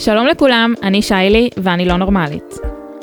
[0.00, 2.54] שלום לכולם, אני שיילי ואני לא נורמלית.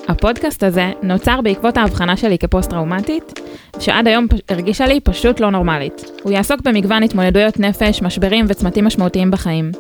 [0.08, 3.40] הפודקאסט הזה נוצר בעקבות ההבחנה שלי כפוסט-טראומטית,
[3.80, 6.12] שעד היום הרגישה לי פשוט לא נורמלית.
[6.24, 9.72] הוא יעסוק במגוון התמודדויות נפש, משברים וצמתים משמעותיים בחיים.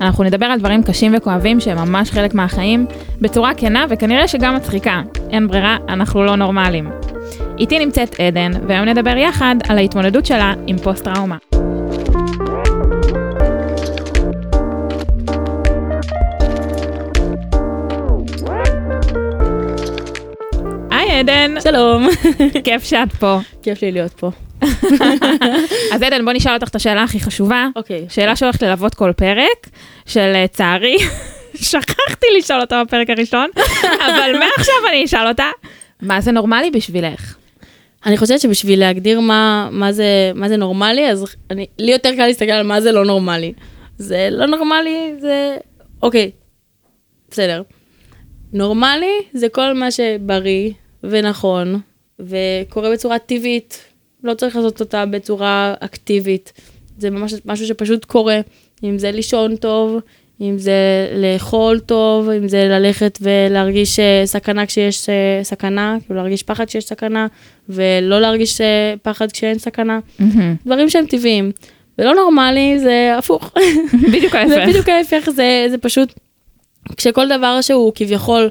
[0.00, 2.86] אנחנו נדבר על דברים קשים וכואבים שהם ממש חלק מהחיים,
[3.20, 5.02] בצורה כנה וכנראה שגם מצחיקה.
[5.30, 6.90] אין ברירה, אנחנו לא נורמלים.
[7.58, 11.55] איתי נמצאת עדן, והיום נדבר יחד על ההתמודדות שלה עם פוסט-טראומה.
[21.18, 21.54] עדן.
[21.60, 22.08] שלום.
[22.64, 23.38] כיף שאת פה.
[23.62, 24.30] כיף לי להיות פה.
[25.92, 27.68] אז עדן, בוא נשאל אותך את השאלה הכי חשובה.
[27.76, 28.06] אוקיי.
[28.08, 29.68] שאלה שהולכת ללוות כל פרק,
[30.06, 30.96] שלצערי,
[31.54, 33.50] שכחתי לשאול אותה בפרק הראשון,
[33.82, 35.50] אבל מעכשיו אני אשאל אותה,
[36.02, 37.36] מה זה נורמלי בשבילך?
[38.06, 42.26] אני חושבת שבשביל להגדיר מה, מה, זה, מה זה נורמלי, אז אני, לי יותר קל
[42.26, 43.52] להסתכל על מה זה לא נורמלי.
[43.98, 45.56] זה לא נורמלי, זה...
[46.02, 46.30] אוקיי,
[47.30, 47.62] בסדר.
[48.52, 50.70] נורמלי זה כל מה שבריא
[51.10, 51.80] ונכון,
[52.20, 53.84] וקורה בצורה טבעית,
[54.24, 56.52] לא צריך לעשות אותה בצורה אקטיבית.
[56.98, 58.40] זה ממש משהו שפשוט קורה,
[58.84, 60.00] אם זה לישון טוב,
[60.40, 66.42] אם זה לאכול טוב, אם זה ללכת ולהרגיש אה, סכנה כשיש אה, סכנה, כאילו להרגיש
[66.42, 67.26] פחד כשיש סכנה,
[67.68, 69.98] ולא להרגיש אה, פחד כשאין סכנה.
[70.66, 71.52] דברים שהם טבעיים.
[71.98, 73.52] ולא נורמלי זה הפוך.
[74.12, 74.48] בדיוק ההפך.
[74.48, 76.12] זה בדיוק ההפך, זה, זה פשוט,
[76.96, 78.50] כשכל דבר שהוא כביכול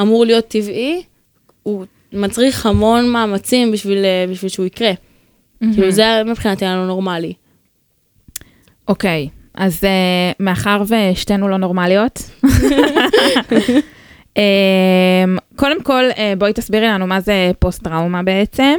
[0.00, 1.02] אמור להיות טבעי,
[1.64, 4.92] הוא מצריך המון מאמצים בשביל, בשביל שהוא יקרה.
[5.58, 7.32] כאילו זה מבחינתי הלא נורמלי.
[8.88, 9.86] אוקיי, אז uh,
[10.40, 12.30] מאחר ושתינו לא נורמליות,
[14.38, 14.38] um,
[15.56, 18.76] קודם כל uh, בואי תסבירי לנו מה זה פוסט-טראומה בעצם.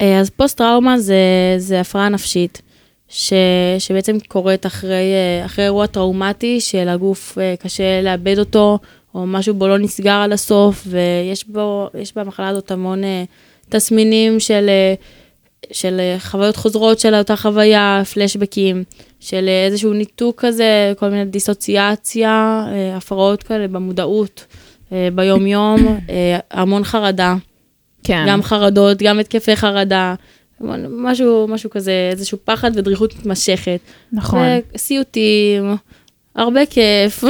[0.00, 1.16] אה, אז פוסט-טראומה זה,
[1.58, 2.62] זה הפרעה נפשית,
[3.08, 3.32] ש,
[3.78, 8.78] שבעצם קורית אחרי, אה, אחרי אירוע טראומטי שלגוף אה, קשה לאבד אותו,
[9.14, 13.24] או משהו בו לא נסגר עד הסוף, ויש בו, במחלה הזאת המון אה,
[13.68, 14.94] תסמינים של, אה,
[15.72, 18.84] של אה, חוויות חוזרות של אותה חוויה, פלשבקים,
[19.20, 24.46] של אה, איזשהו ניתוק כזה, כל מיני דיסוציאציה, אה, הפרעות כאלה במודעות,
[24.92, 27.36] אה, ביום-יום, אה, המון חרדה.
[28.04, 28.24] כן.
[28.28, 30.14] גם חרדות, גם התקפי חרדה,
[30.90, 33.80] משהו, משהו כזה, איזשהו פחד ודריכות מתמשכת.
[34.12, 34.40] נכון.
[34.76, 35.76] סיוטים,
[36.36, 37.24] הרבה כיף,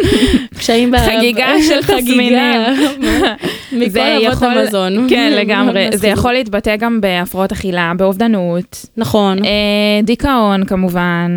[0.58, 1.10] קשיים בערב.
[1.18, 2.66] חגיגה של חגיגה.
[3.72, 5.06] מכל זה אבות יכול- המזון.
[5.10, 5.88] כן, לגמרי.
[5.94, 6.08] זה.
[6.08, 9.50] יכול להתבטא גם בהפרעות אכילה, באובדנות, נכון, אה,
[10.02, 11.36] דיכאון כמובן.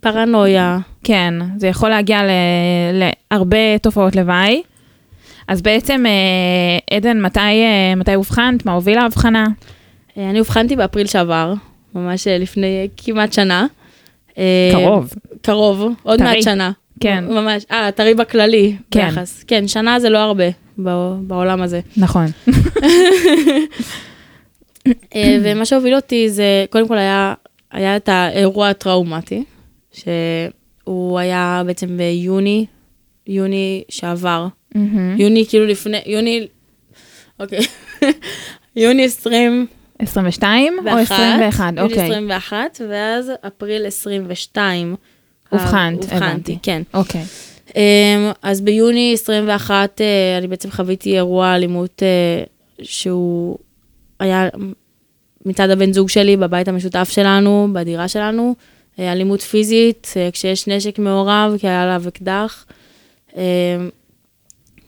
[0.00, 0.78] פרנויה.
[1.04, 2.20] כן, זה יכול להגיע
[2.92, 4.62] להרבה תופעות לוואי.
[5.48, 8.66] אז בעצם, אה, עדן, מתי, אה, מתי אובחנת?
[8.66, 9.46] מה הוביל להבחנה?
[10.18, 11.54] אה, אני אובחנתי באפריל שעבר,
[11.94, 13.66] ממש לפני כמעט שנה.
[14.38, 15.12] אה, קרוב.
[15.42, 16.22] קרוב, עוד.
[16.22, 16.72] מעט שנה.
[17.00, 17.24] כן.
[17.28, 18.76] ממש, אה, טרי בכללי.
[18.90, 19.06] כן.
[19.06, 19.44] ביחס.
[19.46, 20.44] כן, שנה זה לא הרבה
[21.20, 21.80] בעולם הזה.
[21.96, 22.26] נכון.
[25.14, 27.34] אה, ומה שהוביל אותי זה, קודם כל היה,
[27.70, 29.44] היה את האירוע הטראומטי,
[29.92, 32.66] שהוא היה בעצם ביוני,
[33.26, 34.46] יוני שעבר.
[35.16, 36.46] יוני כאילו לפני, יוני,
[37.40, 37.58] אוקיי,
[38.76, 39.66] יוני 20,
[39.98, 41.72] 22 או 21, 21?
[41.76, 42.04] יוני אוקיי.
[42.04, 44.96] 21, ואז אפריל 22.
[45.52, 46.14] אובחנת, אה, הבנתי.
[46.14, 46.82] אובחנתי, כן.
[46.94, 47.24] אוקיי.
[47.76, 52.44] אמ, אז ביוני 21 אה, אני בעצם חוויתי אירוע אלימות אה,
[52.82, 53.58] שהוא
[54.20, 54.48] היה
[55.46, 58.54] מצד הבן זוג שלי בבית המשותף שלנו, בדירה שלנו,
[58.98, 62.66] אלימות פיזית, כשיש נשק מעורב, כי היה עליו אקדח.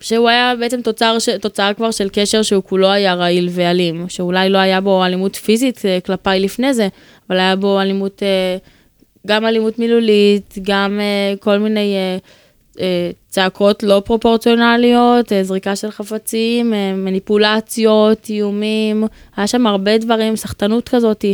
[0.01, 4.49] שהוא היה בעצם תוצר, ש- תוצר כבר של קשר שהוא כולו היה רעיל ואלים, שאולי
[4.49, 6.89] לא היה בו אלימות פיזית אה, כלפיי לפני זה,
[7.31, 8.57] אבל היה בו אלימות, אה,
[9.27, 11.97] גם אלימות מילולית, גם אה, כל מיני
[13.29, 19.05] צעקות לא פרופורציונליות, זריקה של חפצים, מניפולציות, איומים,
[19.37, 21.25] היה שם הרבה דברים, סחטנות כזאת,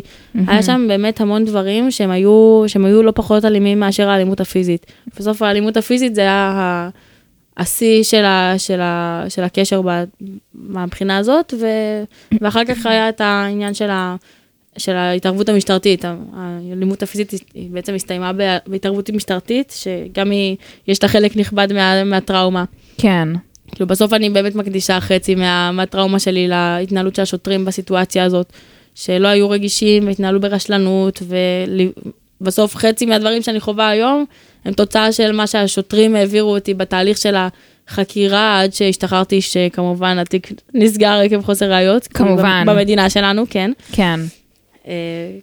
[0.47, 4.87] היה שם באמת המון דברים שהם היו, שהם היו לא פחות אלימים מאשר האלימות הפיזית.
[5.19, 6.89] בסוף האלימות הפיזית זה היה
[7.57, 10.05] השיא של, ה, של, ה, של הקשר ב,
[10.55, 11.67] מהבחינה הזאת, ו,
[12.41, 14.17] ואחר כך היה את העניין של, ה,
[14.79, 16.05] של ההתערבות המשטרתית.
[16.37, 20.57] האלימות הפיזית היא בעצם הסתיימה בה- בהתערבות משטרתית, שגם היא,
[20.89, 22.65] יש לה חלק נכבד מה, מהטראומה.
[22.99, 23.29] כן.
[23.73, 28.53] כאילו בסוף אני באמת מקדישה חצי מה, מהטראומה שלי להתנהלות של השוטרים בסיטואציה הזאת,
[28.95, 31.23] שלא היו רגישים, התנהלו ברשלנות,
[32.45, 34.25] ובסוף חצי מהדברים שאני חווה היום,
[34.65, 37.35] הם תוצאה של מה שהשוטרים העבירו אותי בתהליך של
[37.89, 42.07] החקירה, עד שהשתחררתי, שכמובן התיק נסגר עקב חוסר ראיות.
[42.07, 42.65] כמובן.
[42.67, 43.71] במדינה שלנו, כן.
[43.93, 44.21] כן.
[44.89, 44.93] אה,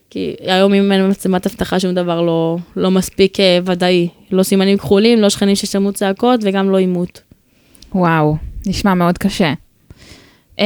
[0.09, 4.07] כי היום אם אין מצלמת אבטחה שום דבר לא, לא מספיק אה, ודאי.
[4.31, 7.21] לא סימנים כחולים, לא שכנים ששמעו צעקות וגם לא עימות.
[7.95, 9.53] וואו, נשמע מאוד קשה.
[10.59, 10.65] אמ,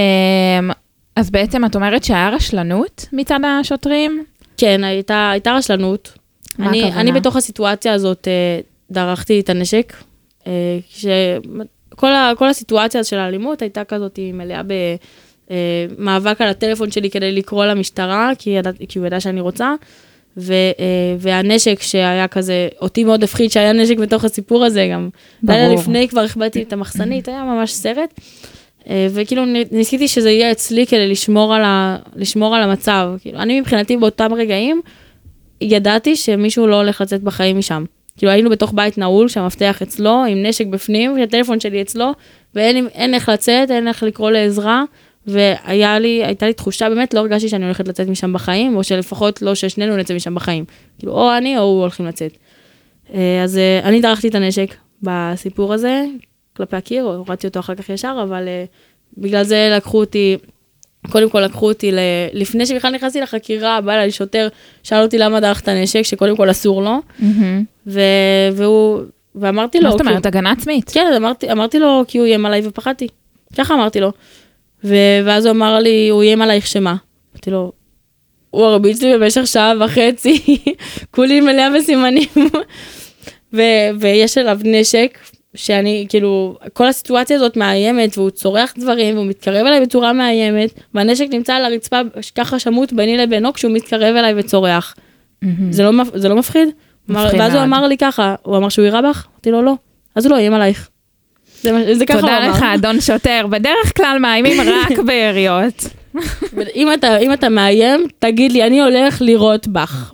[1.15, 4.23] אז בעצם את אומרת שהיה רשלנות מצד השוטרים?
[4.57, 6.17] כן, הייתה, הייתה רשלנות.
[6.57, 7.01] מה אני, הכוונה?
[7.01, 8.59] אני בתוך הסיטואציה הזאת אה,
[8.91, 9.93] דרכתי את הנשק.
[10.47, 10.51] אה,
[10.93, 14.61] כשכל ה, כל הסיטואציה של האלימות הייתה כזאת מלאה
[15.49, 19.73] במאבק על הטלפון שלי כדי לקרוא למשטרה, כי, ידע, כי הוא ידע שאני רוצה.
[20.37, 25.09] ו, אה, והנשק שהיה כזה, אותי מאוד הפחיד שהיה נשק בתוך הסיפור הזה, גם
[25.43, 25.59] ברור.
[25.59, 28.19] לילה לפני כבר החבאתי את המחסנית, היה ממש סרט.
[28.89, 33.09] אה, וכאילו ניסיתי שזה יהיה אצלי כדי לשמור על, ה, לשמור על המצב.
[33.21, 34.81] כאילו, אני מבחינתי באותם רגעים,
[35.61, 37.83] ידעתי שמישהו לא הולך לצאת בחיים משם.
[38.17, 42.11] כאילו היינו בתוך בית נעול שהמפתח אצלו, עם נשק בפנים, והטלפון שלי אצלו,
[42.55, 44.83] ואין אין איך לצאת, אין איך לקרוא לעזרה,
[45.27, 49.41] והיה לי, הייתה לי תחושה, באמת לא הרגשתי שאני הולכת לצאת משם בחיים, או שלפחות
[49.41, 50.65] לא ששנינו נצא משם בחיים.
[50.99, 52.37] כאילו, או אני או הוא הולכים לצאת.
[53.13, 56.05] אה, אז אה, אני דרכתי את הנשק בסיפור הזה,
[56.53, 58.65] כלפי הקיר, הורדתי אותו אחר כך ישר, אבל אה,
[59.17, 60.37] בגלל זה לקחו אותי,
[61.09, 61.99] קודם כל לקחו אותי, ל...
[62.33, 64.47] לפני שבכלל נכנסתי לחקירה, בא אליי שוטר,
[64.83, 66.99] שאל אותי למה דרכת נשק, שקודם כל אסור לו,
[67.87, 68.01] ו...
[68.53, 69.01] והוא,
[69.35, 70.89] ואמרתי לו, מה זאת אומרת, הגנה עצמית?
[70.89, 73.07] כן, אמרתי, אמרתי לו כי הוא איים עליי ופחדתי.
[73.57, 74.11] ככה אמרתי לו.
[74.83, 74.95] ו...
[75.25, 76.95] ואז הוא אמר לי, הוא איים עלייך שמה?
[77.33, 77.71] אמרתי לו,
[78.49, 80.43] הוא הרביץ לי במשך שעה וחצי,
[81.15, 82.29] כולי מלאה בסימנים.
[83.53, 83.61] ו...
[83.99, 85.17] ויש עליו נשק,
[85.55, 91.25] שאני, כאילו, כל הסיטואציה הזאת מאיימת, והוא צורח דברים, והוא מתקרב אליי בצורה מאיימת, והנשק
[91.31, 92.01] נמצא על הרצפה
[92.35, 94.95] ככה שמוט ביני לבינו כשהוא מתקרב אליי וצורח.
[95.41, 95.71] מהמם.
[95.71, 96.69] זה לא, זה לא מפחיד?
[97.09, 97.63] מפחיד ואז הוא.
[97.63, 99.27] אמר לי ככה, הוא אמר שהוא יירה בך?
[99.31, 99.73] אמרתי לו לא.
[100.15, 100.89] אז הוא לא איים עלייך.
[101.61, 102.51] זה, זה ככה הוא תודה אמר.
[102.51, 103.47] לך, אדון שוטר.
[103.49, 105.83] בדרך כלל מאיימים רק ביריות.
[106.75, 110.11] אם אתה, אם אתה מאיים, תגיד לי, אני הולך לירות בך.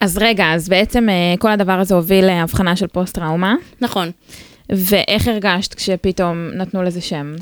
[0.00, 4.10] אז רגע, אז בעצם אה, כל הדבר הזה הוביל להבחנה של פוסט-טראומה, נכון.
[4.68, 7.34] ואיך הרגשת כשפתאום נתנו לזה שם?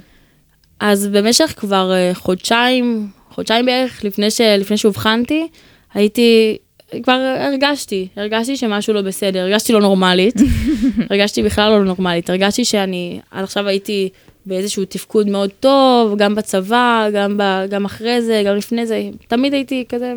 [0.80, 5.48] אז במשך כבר אה, חודשיים, חודשיים בערך לפני, ש, לפני שאובחנתי,
[5.94, 6.56] הייתי,
[7.02, 10.34] כבר הרגשתי, הרגשתי שמשהו לא בסדר, הרגשתי לא נורמלית,
[11.10, 14.08] הרגשתי בכלל לא נורמלית, הרגשתי שאני, עד עכשיו הייתי
[14.46, 19.54] באיזשהו תפקוד מאוד טוב, גם בצבא, גם, ב, גם אחרי זה, גם לפני זה, תמיד
[19.54, 20.14] הייתי כזה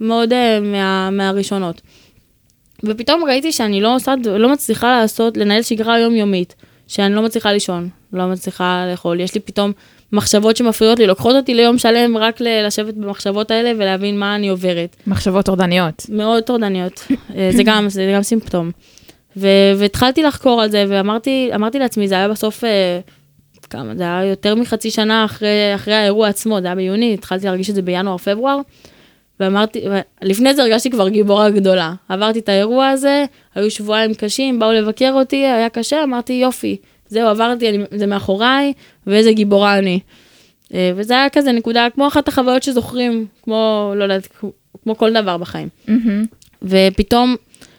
[0.00, 1.80] מאוד uh, מה, מהראשונות.
[2.84, 6.54] ופתאום ראיתי שאני לא עושה, לא מצליחה לעשות, לנהל שגרה יומיומית,
[6.88, 9.72] שאני לא מצליחה לישון, לא מצליחה לאכול, יש לי פתאום
[10.12, 14.96] מחשבות שמפריעות לי, לוקחות אותי ליום שלם רק לשבת במחשבות האלה ולהבין מה אני עוברת.
[15.06, 16.06] מחשבות טורדניות.
[16.08, 17.06] מאוד טורדניות,
[17.36, 18.70] אה, זה גם, זה גם סימפטום.
[19.36, 23.00] ו- והתחלתי לחקור על זה, ואמרתי אמרתי לעצמי, זה היה בסוף, אה,
[23.70, 27.70] כמה, זה היה יותר מחצי שנה אחרי, אחרי האירוע עצמו, זה היה ביוני, התחלתי להרגיש
[27.70, 28.60] את זה בינואר-פברואר,
[29.40, 29.80] ואמרתי,
[30.22, 31.94] לפני זה הרגשתי כבר גיבורה גדולה.
[32.08, 36.76] עברתי את האירוע הזה, היו שבועיים קשים, באו לבקר אותי, היה קשה, אמרתי יופי,
[37.08, 38.72] זהו, עברתי, אני, זה מאחוריי,
[39.06, 40.00] ואיזה גיבורה אני.
[40.74, 45.36] אה, וזה היה כזה נקודה, כמו אחת החוויות שזוכרים, כמו, לא יודעת, כמו- כל דבר
[45.36, 45.68] בחיים.
[45.88, 46.24] מהמם.
[46.62, 47.36] ופתאום,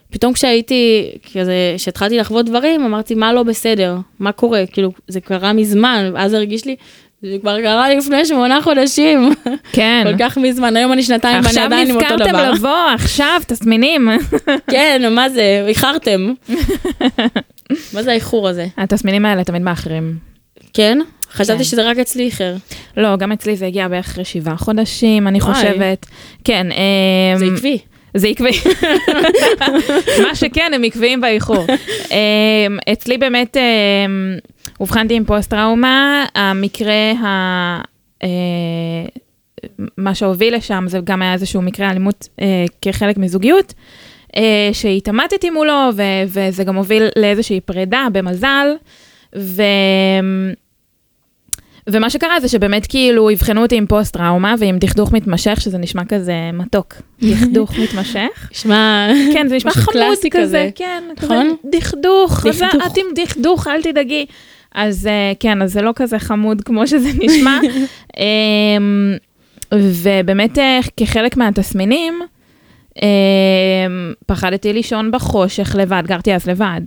[0.10, 3.98] פתאום כשהייתי, כזה, כשהתחלתי לחוות דברים, אמרתי, מה לא בסדר?
[4.19, 4.63] מה קורה?
[4.72, 6.75] כאילו, זה קרה מזמן, ואז הרגיש לי,
[7.31, 9.33] זה כבר קרה לי לפני שמונה חודשים.
[9.72, 10.04] כן.
[10.12, 12.51] כל כך מזמן, היום אני שנתיים ואני עכשיו עדיין עם אותו נזכרתם דבר.
[12.51, 14.10] לבוא, עכשיו, תסמינים.
[14.72, 16.33] כן, מה זה, איחרתם.
[17.94, 18.68] מה זה האיחור הזה?
[18.77, 20.17] התסמינים האלה תמיד מאחרים.
[20.74, 21.00] כן?
[21.32, 21.63] חשבתי כן.
[21.63, 22.55] שזה רק אצלי איחר.
[22.98, 25.39] לא, גם אצלי זה הגיע בערך אחרי שבעה חודשים, אני.
[25.39, 26.05] חושבת.
[26.44, 26.67] כן.
[27.38, 27.77] זה אמ, עקבי.
[28.13, 28.51] זה עקבי.
[30.27, 31.65] מה שכן, הם עקביים באיחור.
[32.12, 34.38] אמ, אצלי באמת אמ,
[34.79, 37.82] אובחנתי עם פוסט-טראומה, המקרה ה...
[38.24, 38.29] אה,
[39.98, 43.74] מה שהוביל לשם זה גם היה איזשהו מקרה אלימות אה, כחלק מזוגיות,
[44.36, 48.67] אה, שהתעמתתי מולו, ו- וזה גם הוביל לאיזושהי פרידה במזל,
[49.36, 49.63] ו...
[51.89, 56.34] ומה שקרה זה שבאמת כאילו אבחנו אותי עם פוסט-טראומה ועם דכדוך מתמשך, שזה נשמע כזה
[56.53, 56.94] מתוק.
[57.32, 58.50] דכדוך מתמשך.
[58.51, 60.70] שמע, כן, זה נשמע חמוד כזה, כזה.
[60.75, 61.55] כן, נכון?
[61.63, 62.86] כזה דכדוך, אז דכדוך.
[62.86, 64.25] את עם דכדוך, אל תדאגי.
[64.75, 67.60] אז אה, כן, אז זה לא כזה חמוד כמו שזה נשמע.
[68.17, 69.13] אמ,
[69.74, 72.22] ובאמת אה, כחלק מהתסמינים,
[73.01, 76.82] אמ, פחדתי לישון בחושך לבד, גרתי אז לבד,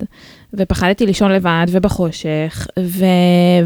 [0.54, 3.04] ופחדתי לישון לבד ובחושך, ו,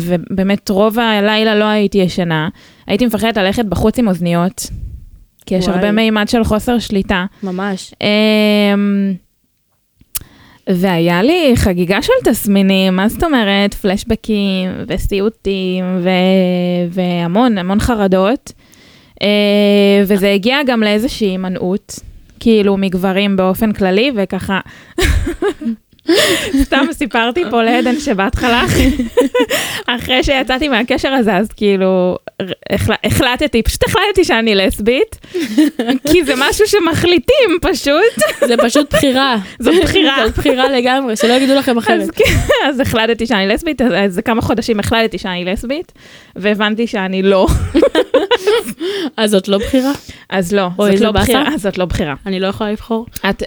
[0.00, 2.48] ובאמת רוב הלילה לא הייתי ישנה.
[2.86, 4.66] הייתי מפחדת ללכת בחוץ עם אוזניות,
[5.46, 5.76] כי יש וואי.
[5.76, 7.24] הרבה מימד של חוסר שליטה.
[7.42, 7.94] ממש.
[10.68, 13.74] והיה לי חגיגה של תסמינים, מה זאת אומרת?
[13.74, 16.08] פלשבקים וסיוטים ו...
[16.90, 18.52] והמון, המון חרדות.
[19.22, 22.00] אה, וזה הגיע גם לאיזושהי הימנעות,
[22.40, 24.60] כאילו מגברים באופן כללי, וככה...
[26.62, 28.64] סתם סיפרתי פה לעדן שבהתחלה,
[29.86, 32.16] אחרי שיצאתי מהקשר הזה, אז כאילו,
[32.70, 35.16] החל- החלטתי, פשוט החלטתי שאני לסבית,
[36.10, 38.14] כי זה משהו שמחליטים פשוט,
[38.48, 39.36] זה פשוט בחירה.
[39.58, 40.16] זאת בחירה.
[40.26, 42.00] זאת בחירה לגמרי, שלא יגידו לכם אחרת.
[42.02, 45.92] אז, כן, החלטתי שאני לסבית, אז, כמה חודשים החלטתי שאני לסבית,
[46.36, 47.46] והבנתי שאני לא,
[49.16, 49.92] אז זאת לא בחירה?
[50.30, 50.68] אז לא,
[51.00, 51.12] לא.
[51.12, 52.14] בחירה, זאת לא בחירה.
[52.26, 53.06] אני לא יכולה לבחור.
[53.30, 53.42] את,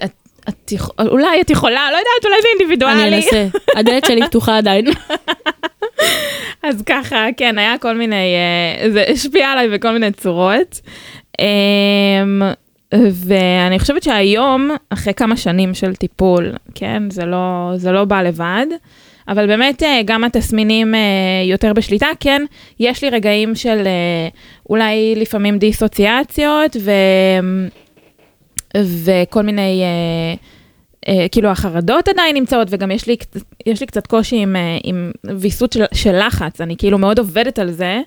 [0.48, 3.02] את, את, יכ- אולי את יכולה, לא יודעת, אולי זה אינדיבידואלי.
[3.08, 3.46] אני אנסה.
[3.76, 4.84] הדלת שלי פתוחה עדיין.
[6.62, 8.34] אז ככה, כן, היה כל מיני,
[8.82, 10.80] אה, זה השפיע עליי בכל מיני צורות.
[11.40, 12.42] אמ,
[13.12, 18.66] ואני חושבת שהיום, אחרי כמה שנים של טיפול, כן, זה לא, זה לא בא לבד,
[19.28, 21.00] אבל באמת אה, גם התסמינים אה,
[21.44, 22.42] יותר בשליטה, כן,
[22.80, 23.88] יש לי רגעים של
[24.70, 26.90] אולי לפעמים דיסוציאציות ו...
[28.76, 30.34] וכל מיני, אה,
[31.08, 33.16] אה, כאילו החרדות עדיין נמצאות, וגם יש לי,
[33.66, 37.58] יש לי קצת קושי עם, אה, עם ויסות של, של לחץ, אני כאילו מאוד עובדת
[37.58, 38.00] על זה.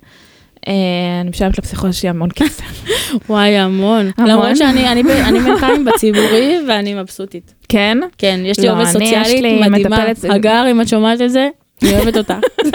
[0.67, 0.73] אה,
[1.21, 2.89] אני משלמת לפסיכולוג שלי המון כסף.
[3.29, 4.11] וואי, המון.
[4.17, 5.03] למרות שאני
[5.43, 7.53] בינתיים בציבורי ואני מבסוטית.
[7.69, 7.97] כן?
[8.17, 10.05] כן, יש לי לא, יש סוציאלית לי מדהימה.
[10.29, 11.49] הגר, אם את שומעת את זה,
[11.83, 12.39] אני אוהבת אותה.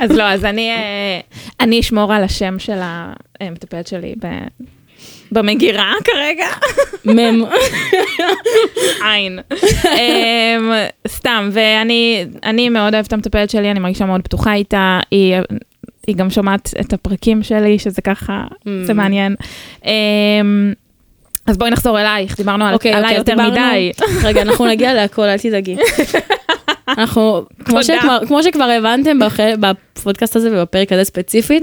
[0.00, 1.20] אז לא, אז אני, אה,
[1.60, 2.78] אני אשמור על השם של
[3.40, 4.14] המטפלת שלי
[5.32, 6.46] במגירה כרגע.
[7.04, 7.44] מם.
[9.04, 9.38] עין.
[9.84, 10.72] אמ,
[11.08, 15.34] סתם, ואני אני מאוד אוהבת את המטפלת שלי, אני מרגישה מאוד פתוחה איתה, היא,
[16.06, 18.44] היא גם שומעת את הפרקים שלי, שזה ככה,
[18.84, 18.94] זה.
[18.94, 19.34] מעניין.
[19.84, 20.72] אמ,
[21.46, 23.92] אז בואי נחזור אלייך, דיברנו על, אוקיי, עליי אוקיי, יותר דיברנו- מדי.
[24.24, 25.76] רגע, אנחנו נגיע להכל, אל תדאגי.
[26.88, 27.84] אנחנו, כמו.
[27.84, 29.18] שכבר, כמו שכבר הבנתם
[29.60, 31.62] בפודקאסט הזה ובפרק הזה ספציפית,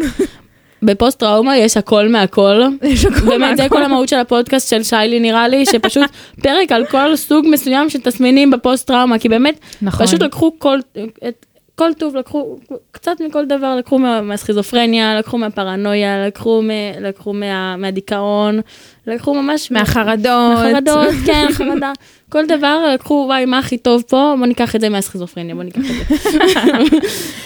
[0.85, 2.61] בפוסט טראומה יש הכל מהכל.
[2.81, 3.75] יש הכל באמת זה מהכל.
[3.75, 6.03] כל המהות של הפודקאסט של שיילי נראה לי, שפשוט
[6.43, 10.05] פרק על כל סוג מסוים של תסמינים בפוסט טראומה, כי באמת נכון.
[10.05, 10.79] פשוט לקחו כל,
[11.27, 12.57] את, כל טוב, לקחו
[12.91, 16.69] קצת מכל דבר, לקחו מה, מהסכיזופרניה, לקחו מהפרנויה, לקחו, מ,
[17.01, 18.59] לקחו מה, מהדיכאון,
[19.07, 20.57] לקחו ממש מהחרדות.
[20.57, 21.91] מהחרדות, כן, חרדה,
[22.29, 25.79] כל דבר, לקחו, וואי, מה הכי טוב פה, בוא ניקח את זה מהסכיזופרניה, בוא ניקח
[25.79, 26.37] את זה.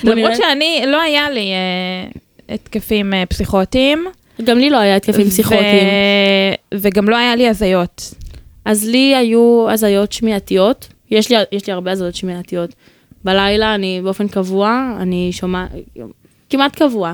[0.12, 0.36] למרות.
[0.36, 2.19] שאני, לא היה לי אה,
[2.50, 4.06] התקפים אה, פסיכוטיים.
[4.44, 5.88] גם לי לא היה התקפים פסיכוטיים.
[6.74, 8.13] ו- וגם לא היה לי הזיות.
[8.65, 12.70] אז לי היו הזיות שמיעתיות, יש לי, יש לי הרבה הזיות שמיעתיות.
[13.24, 15.70] בלילה אני באופן קבוע, אני שומעת,
[16.50, 17.13] כמעט קבוע.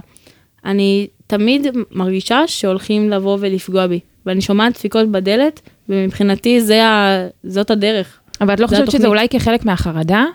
[0.65, 7.71] אני תמיד מרגישה שהולכים לבוא ולפגוע בי, ואני שומעת דפיקות בדלת, ומבחינתי זה ה, זאת
[7.71, 8.19] הדרך.
[8.41, 9.07] אבל את לא חושבת שזה.
[9.07, 10.25] אולי כחלק מהחרדה?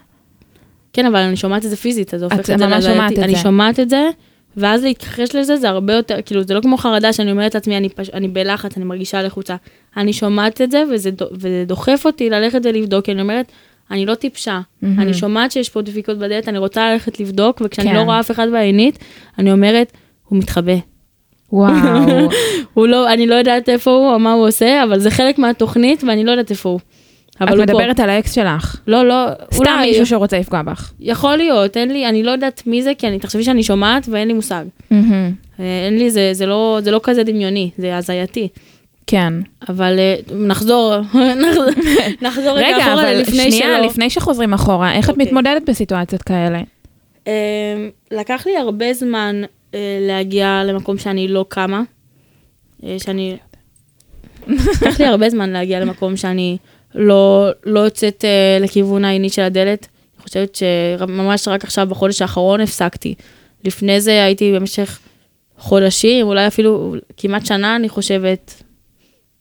[0.92, 2.94] כן, אבל אני שומעת את זה פיזית, אז זה הופך את את זה ממש להזייתי.
[2.94, 3.42] שומעת את אני זה.
[3.42, 4.08] שומעת את זה,
[4.56, 7.88] ואז להתכחש לזה זה הרבה יותר, כאילו זה לא כמו חרדה שאני אומרת לעצמי, אני,
[7.88, 8.10] פש...
[8.10, 9.56] אני בלחץ, אני מרגישה לחוצה.
[9.96, 13.52] אני שומעת את זה, וזה, דו- וזה דוחף אותי ללכת ולבדוק, כי אני אומרת,
[13.90, 14.60] אני לא טיפשה.
[14.82, 15.00] מהמם.
[15.00, 17.96] אני שומעת שיש פה דפיקות בדלת, אני רוצה ללכת לבדוק, וכשאני כן.
[17.96, 18.98] לא רואה אף אחד בעינית,
[19.38, 19.92] אני אומרת,
[20.28, 20.72] הוא מתחבא.
[21.52, 22.28] וואו.
[22.74, 26.04] הוא לא, אני לא יודעת איפה הוא או מה הוא עושה, אבל זה חלק מהתוכנית,
[26.04, 26.80] ואני לא יודעת איפה הוא.
[27.42, 27.72] את אבל הוא פה.
[27.72, 28.76] מדברת על האקס שלך.
[28.86, 30.92] לא, לא, סתם מישהו שרוצה לפגוע בך.
[31.00, 34.28] יכול להיות, אין לי, אני לא יודעת מי זה, כי אני, תחשבי שאני שומעת ואין
[34.28, 34.64] לי מושג.
[34.92, 34.96] אה,
[35.58, 38.48] אין לי, זה, זה, לא, זה לא כזה דמיוני, זה הזייתי.
[39.06, 39.32] כן.
[39.68, 40.94] אבל אה, נחזור,
[42.22, 43.86] נחזור, רגע רגע, אחורה אבל לפני שנייה, שלא.
[43.86, 45.26] לפני שחוזרים אחורה, איך את אוקיי.
[45.26, 46.60] מתמודדת בסיטואציות כאלה?
[47.26, 49.42] אה, לקח לי הרבה זמן
[50.00, 51.82] להגיע למקום שאני לא קמה.
[52.98, 53.36] שאני...
[54.82, 56.56] לקח לי הרבה זמן להגיע למקום שאני
[56.94, 59.88] לא, לא יוצאת אה, לכיוון העינית של הדלת.
[60.16, 63.14] אני חושבת שממש רק עכשיו, בחודש האחרון, הפסקתי.
[63.64, 64.98] לפני זה הייתי במשך
[65.58, 68.62] חודשים, אולי אפילו כמעט שנה, אני חושבת.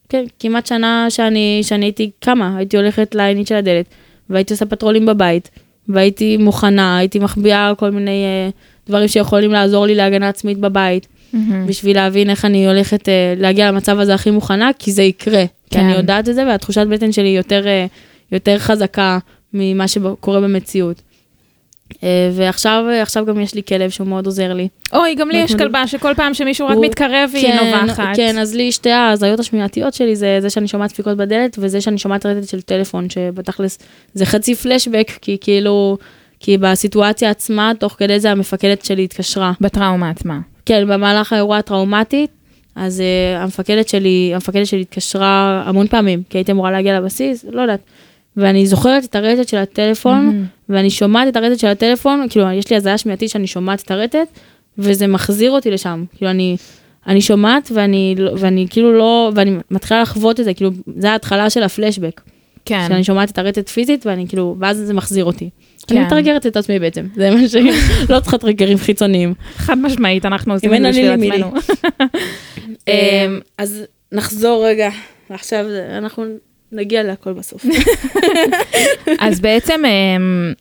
[0.09, 3.85] כן, כמעט שנה שאני, שאני הייתי קמה, הייתי הולכת לעינית של הדלת,
[4.29, 5.49] והייתי עושה פטרולים בבית,
[5.87, 8.49] והייתי מוכנה, הייתי מחביאה כל מיני אה,
[8.87, 11.07] דברים שיכולים לעזור לי להגנה עצמית בבית,
[11.67, 15.43] בשביל להבין איך אני הולכת אה, להגיע למצב הזה הכי מוכנה, כי זה יקרה.
[15.45, 15.79] כי כן.
[15.85, 17.85] אני יודעת את זה, והתחושת בטן שלי יותר, אה,
[18.31, 19.17] יותר חזקה
[19.53, 21.01] ממה שקורה במציאות.
[22.03, 24.67] אה, ועכשיו עכשיו גם יש לי כלב שהוא מאוד עוזר לי.
[24.93, 28.03] אוי, גם לי יש מתמודד- כלבה שכל פעם שמישהו רק הוא- מתקרב היא נובחת.
[28.15, 31.97] כן, אז לי שתי ההזיות השמיעתיות שלי זה זה שאני שומעת דפיקות בדלת, וזה שאני
[31.97, 33.79] שומעת רטט של טלפון, שבתכלס
[34.13, 35.97] זה חצי פלשבק, כי כאילו,
[36.39, 39.51] כי בסיטואציה עצמה, תוך כדי זה המפקדת שלי התקשרה.
[39.61, 40.39] בטראומה עצמה.
[40.69, 42.27] כן, במהלך האירוע הטראומטי,
[42.75, 47.61] אז uh, המפקדת שלי, המפקדת שלי התקשרה המון פעמים, כי הייתי אמורה להגיע לבסיס, לא
[47.61, 47.79] יודעת.
[48.37, 50.45] ואני זוכרת את הרטט של הטלפון, מהמם.
[50.69, 54.27] ואני שומעת את הרטט של הטלפון, כאילו, יש לי הזיה שמיעתית שאני שומעת את הרטט,
[54.77, 56.03] וזה מחזיר אותי לשם.
[56.17, 56.57] כאילו, אני,
[57.07, 61.63] אני שומעת ואני, ואני כאילו לא, ואני מתחילה לחוות את זה, כאילו, זה ההתחלה של
[61.63, 62.21] הפלשבק.
[62.69, 62.85] כן.
[62.87, 65.49] שאני שומעת את הרטט פיזית ואני כאילו, ואז זה מחזיר אותי.
[65.87, 65.95] כן.
[65.97, 67.55] אני מתרגרת את עצמי בעצם, זה מה ש...
[68.09, 69.33] לא צריכה טריגרים חיצוניים.
[69.55, 71.53] חד משמעית, אנחנו עושים את זה בשביל עצמנו.
[72.87, 74.89] אמ, אז נחזור רגע,
[75.29, 75.65] עכשיו
[75.97, 76.23] אנחנו
[76.71, 77.65] נגיע להכל בסוף.
[79.19, 80.53] אז בעצם, אמ,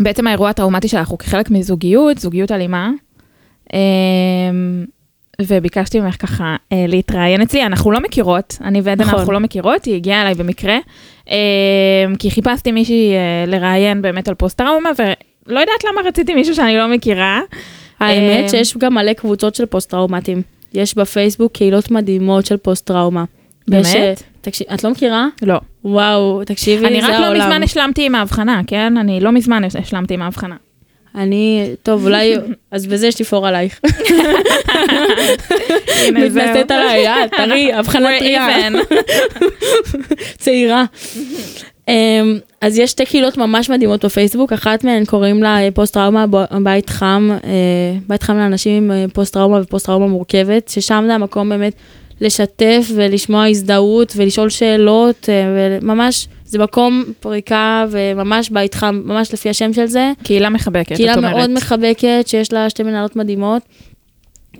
[0.00, 2.90] בעצם האירוע הטראומטי שלך הוא כחלק מזוגיות, זוגיות אלימה.
[3.72, 3.78] אמ,
[5.42, 9.18] וביקשתי ממך ככה אה, להתראיין אצלי, אנחנו לא מכירות, אני ועדן נכון.
[9.18, 10.76] אנחנו לא מכירות, היא הגיעה אליי במקרה,
[12.18, 16.86] כי חיפשתי מישהי אה, לראיין באמת על פוסט-טראומה, ולא יודעת למה רציתי מישהו שאני לא
[16.88, 17.40] מכירה.
[18.00, 20.42] האמת אמ, שיש גם מלא קבוצות של פוסט-טראומטיים.
[20.74, 23.24] יש בפייסבוק קהילות מדהימות של פוסט-טראומה.
[23.68, 23.84] באמת?
[23.84, 25.26] יש, אה, תקשיב, את לא מכירה?
[25.42, 25.60] לא.
[25.84, 27.40] וואו, תקשיבי, אני זה רק לא העולם.
[27.40, 28.96] מזמן השלמתי עם ההבחנה, כן?
[28.96, 30.56] אני לא מזמן השלמתי עם ההבחנה.
[31.14, 32.34] אני, טוב, אולי,
[32.70, 33.80] אז בזה יש לי פור עלייך.
[36.12, 38.68] מתנשאת עליי, אה, טרי, הבחנה טריה.
[40.44, 40.84] צעירה.
[41.88, 46.24] אמ, אז יש שתי קהילות ממש מדהימות בפייסבוק, אחת מהן קוראים לה אה, פוסט טראומה
[46.62, 47.50] בית חם, אה,
[48.06, 51.72] בית חם לאנשים עם אה, פוסט טראומה ופוסט טראומה מורכבת, ששם זה המקום באמת
[52.20, 59.72] לשתף ולשמוע הזדהות ולשאול שאלות, וממש, זה מקום פריקה וממש בית חם, ממש לפי השם
[59.72, 60.12] של זה.
[60.22, 61.36] קהילה מחבקת, קהילה את אומרת.
[61.36, 63.62] מאוד מחבקת, שיש לה שתי מנהלות מדהימות.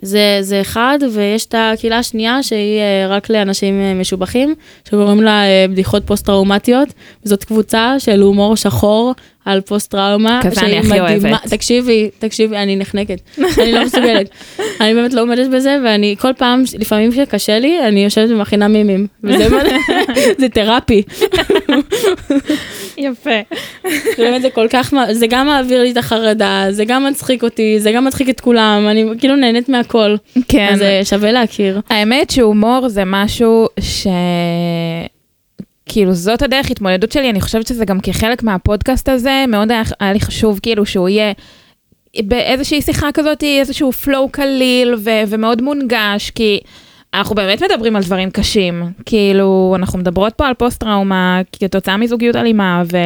[0.01, 4.55] זה, זה אחד, ויש את הקהילה השנייה שהיא אה, רק לאנשים אה, משובחים,
[4.87, 6.89] שקוראים לה אה, בדיחות פוסט-טראומטיות.
[7.23, 9.13] זאת קבוצה של הומור שחור
[9.45, 10.39] על פוסט-טראומה.
[10.43, 11.09] כזה אני הכי מדהימה.
[11.29, 11.47] אוהבת.
[11.49, 13.17] תקשיבי, תקשיבי, אני נחנקת.
[13.61, 14.29] אני לא מסוגלת.
[14.81, 19.07] אני באמת לא עומדת בזה, ואני כל פעם, לפעמים שקשה לי, אני יושבת ומכינה מימים.
[19.23, 19.63] וזה מה-
[20.39, 21.03] זה תרפי.
[22.97, 23.39] יפה.
[24.17, 27.91] באמת זה כל כך, זה גם מעביר לי את החרדה, זה גם מצחיק אותי, זה
[27.91, 30.15] גם מצחיק את כולם, אני כאילו נהנית מהכל.
[30.47, 30.69] כן.
[30.73, 31.81] אז אה, שווה להכיר.
[31.89, 34.07] האמת שהומור זה משהו ש...
[35.89, 40.13] כאילו זאת הדרך התמודדות שלי, אני חושבת שזה גם כחלק מהפודקאסט הזה, מאוד היה, היה
[40.13, 41.33] לי חשוב כאילו שהוא יהיה
[42.23, 46.59] באיזושהי שיחה כזאת, איזשהו flow קליל ו- ומאוד מונגש, כי
[47.17, 52.35] אנחנו באמת מדברים על דברים קשים, כאילו אנחנו מדברות פה על פוסט טראומה כתוצאה מזוגיות
[52.35, 52.97] אלימה, ו...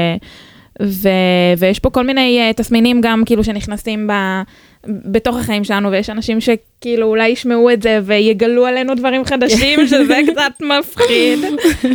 [0.82, 4.42] ו- ויש פה כל מיני uh, תסמינים גם כאילו שנכנסים ב-
[4.86, 10.20] בתוך החיים שלנו, ויש אנשים שכאילו אולי ישמעו את זה ויגלו עלינו דברים חדשים, שזה
[10.32, 11.40] קצת מפחיד,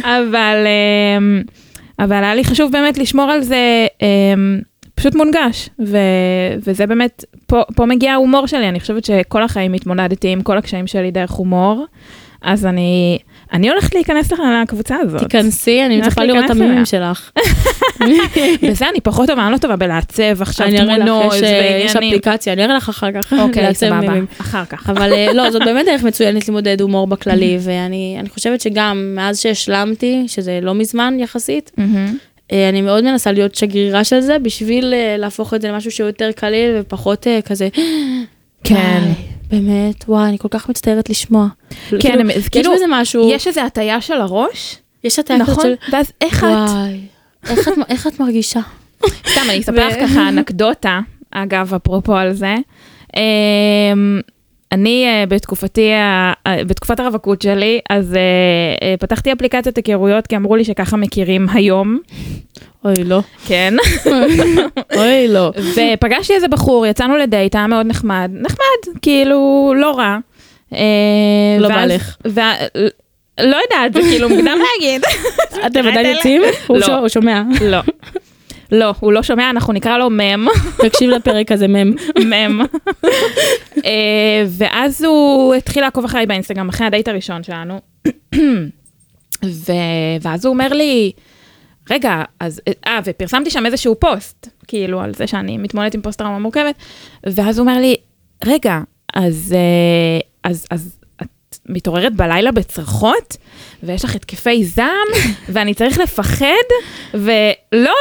[0.04, 1.50] אבל, um,
[1.98, 7.62] אבל היה לי חשוב באמת לשמור על זה um, פשוט מונגש, ו- וזה באמת, פה,
[7.76, 11.84] פה מגיע ההומור שלי, אני חושבת שכל החיים התמודדתי עם כל הקשיים שלי דרך הומור,
[12.42, 13.18] אז אני,
[13.52, 15.20] אני הולכת להיכנס לקבוצה הזאת.
[15.20, 16.84] תיכנסי, אני מצפה לראות את המימים.
[16.84, 17.30] שלך.
[18.68, 21.48] בזה אני פחות טובה, אני לא טובה בלעצב עכשיו אני אראה לך, תמונות יש, אה,
[21.84, 22.18] יש ועניינים.
[22.20, 23.32] אפליקציה, אני אראה לך אחר כך.
[23.32, 24.12] אוקיי, סבבה.
[24.40, 24.90] אחר כך.
[24.90, 29.40] אבל אה, לא, זאת באמת דרך מצוינת למודד הומור בכללי, ואני אני חושבת שגם מאז
[29.40, 31.70] שהשלמתי, שזה לא מזמן יחסית,
[32.52, 36.30] אני מאוד מנסה להיות שגרירה של זה, בשביל אה, להפוך את זה למשהו שהוא יותר
[36.32, 37.68] קליל ופחות אה, כזה,
[38.64, 39.02] כן.
[39.50, 41.46] באמת, וואי, אני כל כך מצטערת לשמוע.
[41.90, 45.64] כן, כאילו, הם- יש כאילו, בזה משהו, יש איזו הטיה של הראש, יש כזאת נכון?
[45.64, 46.48] של, ואז איך את?
[46.48, 47.00] וואי,
[47.50, 48.60] איך את- איך את מרגישה?
[49.32, 52.54] סתם, אני אספר לך ככה אנקדוטה, אגב, אפרופו על זה.
[54.74, 56.32] אני אה, בתקופתי, אה,
[56.66, 61.98] בתקופת הרווקות שלי, אז אה, פתחתי אפליקציית היכרויות, כי אמרו לי שככה מכירים היום,
[62.84, 63.20] אוי, לא.
[63.46, 63.74] כן.
[64.98, 65.52] אוי, לא.
[65.56, 70.18] ופגשתי איזה בחור, יצאנו לדייט, היה מאוד נחמד, נחמד, כאילו, לא רע.
[71.60, 72.16] לא בא לך.
[73.40, 75.02] לא יודעת, זה כאילו מוקדם להגיד.
[75.66, 76.06] אתם עדיין?
[76.16, 76.42] יוצאים?
[76.70, 76.98] לא.
[76.98, 77.42] הוא שומע.
[77.60, 77.78] לא.
[78.72, 80.46] לא, הוא לא שומע, אנחנו נקרא לו מם.
[80.86, 81.94] תקשיב לפרק הזה, מם.
[82.24, 82.60] מם.
[83.84, 87.80] אה, ואז הוא התחיל לעקוב אחריי באינסטגרם, אחרי הדייט הראשון שלנו.
[89.44, 89.72] ו...
[90.22, 91.12] ואז הוא אומר לי,
[91.90, 96.38] רגע, אז, אה, ופרסמתי שם איזשהו פוסט, כאילו, על זה שאני מתמודדת עם פוסט טראומה
[96.38, 96.74] מורכבת,
[97.26, 97.96] ואז הוא אומר לי,
[98.44, 98.80] רגע,
[99.14, 100.98] אז, אה, אז, אז
[101.62, 103.36] את מתעוררת בלילה בצרחות,
[103.82, 105.08] ויש לך התקפי זעם,
[105.52, 106.66] ואני צריך לפחד,
[107.14, 107.94] ולא,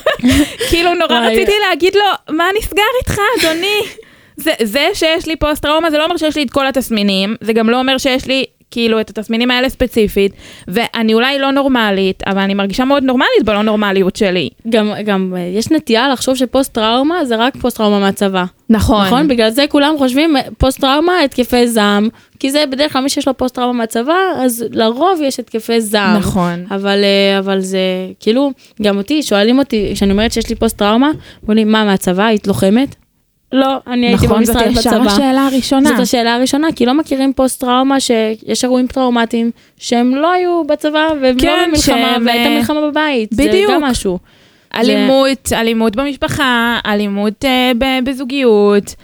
[0.70, 1.18] כאילו נורא.
[1.18, 3.80] רציתי להגיד לו, מה נסגר איתך, אדוני?
[4.36, 7.52] זה, זה שיש לי פוסט טראומה, זה לא אומר שיש לי את כל התסמינים, זה
[7.52, 10.32] גם לא אומר שיש לי כאילו את התסמינים האלה ספציפית,
[10.68, 14.48] ואני אולי לא נורמלית, אבל אני מרגישה מאוד נורמלית בלא נורמליות שלי.
[14.70, 18.44] גם, גם אה, יש נטייה לחשוב שפוסט טראומה זה רק פוסט טראומה מהצבא.
[18.70, 19.06] נכון.
[19.06, 19.28] נכון?
[19.28, 22.08] בגלל זה כולם חושבים אה, פוסט טראומה, התקפי זעם,
[22.38, 26.16] כי זה בדרך כלל מי שיש לו פוסט טראומה מהצבא, אז לרוב יש התקפי זעם.
[26.16, 26.64] נכון.
[26.70, 27.78] אבל, אה, אבל זה
[28.20, 28.50] כאילו,
[28.82, 31.10] גם אותי, שואלים אותי, כשאני אומרת שיש לי פוסט טראומה,
[31.42, 32.96] אומרים לי, מה, מהצבא, היית לוחמת?
[33.52, 35.12] לא, אני הייתי נכון, זאת במשרד ישר בצבא.
[35.12, 35.88] השאלה הראשונה.
[35.88, 41.08] זאת השאלה הראשונה, כי לא מכירים פוסט טראומה שיש אירועים טראומטיים שהם לא היו בצבא
[41.22, 43.32] והם כן, לא במלחמה שהם, והייתה אה, מלחמה בבית.
[43.32, 43.70] בדיוק.
[43.70, 44.18] זה גם משהו.
[44.74, 47.72] אלימות, אלימות במשפחה, אלימות אה,
[48.04, 48.94] בזוגיות,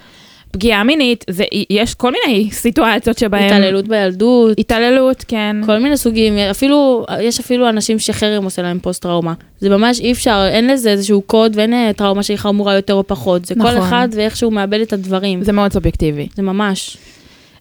[0.50, 3.44] פגיעה מינית, זה, יש כל מיני סיטואציות שבהן...
[3.44, 5.56] התעללות בילדות, התעללות, כן.
[5.66, 9.34] כל מיני סוגים, אפילו, יש אפילו אנשים שחרם עושה להם פוסט טראומה.
[9.60, 13.06] זה ממש אי אפשר, אין לזה איזשהו קוד ואין אה, טראומה שהיא חמורה יותר או
[13.06, 13.44] פחות.
[13.44, 13.70] זה נכון.
[13.70, 15.42] כל אחד ואיך שהוא מאבד את הדברים.
[15.42, 16.28] זה מאוד סובייקטיבי.
[16.36, 16.96] זה ממש.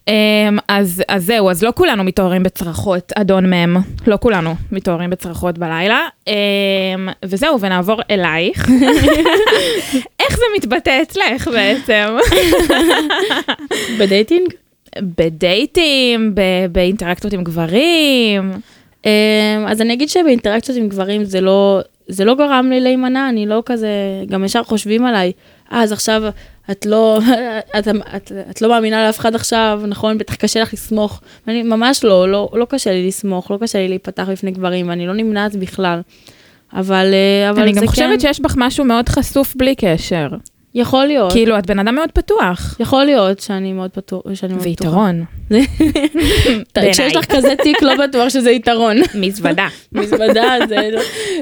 [0.07, 3.77] אמ, אז, אז זהו, אז לא כולנו מתעוררים בצרחות, אדון מם.
[4.07, 6.01] לא כולנו מתעוררים בצרחות בלילה.
[6.27, 6.33] אמ,
[7.25, 8.67] וזהו, ונעבור אלייך.
[10.29, 12.17] איך זה מתבטא אצלך בעצם?
[13.99, 14.53] בדייטינג?
[15.01, 18.51] בדייטים, ב- באינטראקציות עם גברים.
[19.05, 19.11] אמ,
[19.67, 23.63] אז אני אגיד שבאינטראקציות עם גברים זה לא, זה לא גרם לי להימנע, אני לא
[23.65, 23.89] כזה,
[24.27, 25.31] גם ישר חושבים עליי,
[25.73, 26.23] אה, אז עכשיו
[26.71, 27.19] את לא,
[27.79, 30.17] את, את, את לא מאמינה לאף אחד עכשיו, נכון?
[30.17, 31.21] בטח קשה לך לסמוך.
[31.47, 35.07] אני ממש לא, לא, לא קשה לי לסמוך, לא קשה לי להיפתח בפני גברים, אני
[35.07, 36.01] לא נמנעת בכלל.
[36.73, 40.27] אבל, אה, אבל אני גם כן, חושבת שיש בך משהו מאוד חשוף בלי קשר.
[40.75, 42.75] יכול להיות, כאילו, את בן אדם מאוד פתוח.
[42.79, 44.89] יכול להיות שאני מאוד פתוח, שאני מאוד בטוחה.
[44.89, 45.23] ויתרון.
[46.91, 47.15] כשיש.
[47.15, 48.97] לך כזה תיק, לא בטוח שזה יתרון.
[49.21, 49.67] מזוודה.
[49.91, 50.89] מזוודה זה,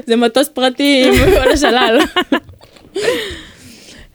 [0.06, 1.98] זה מטוס פרטי עם כל השלל.